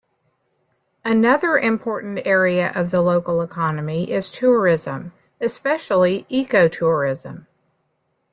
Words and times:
Another 1.05 1.59
important 1.59 2.21
area 2.25 2.71
of 2.73 2.89
the 2.89 3.03
local 3.03 3.39
economy 3.43 4.09
is 4.09 4.31
tourism, 4.31 5.11
especially 5.39 6.25
eco-tourism. 6.27 7.45